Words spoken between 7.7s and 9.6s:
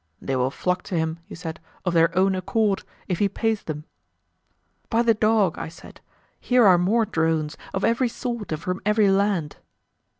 of every sort and from every land.